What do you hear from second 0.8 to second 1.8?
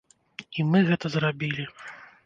гэта зрабілі.